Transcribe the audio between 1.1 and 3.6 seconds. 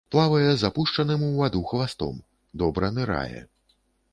у ваду хвастом, добра нырае.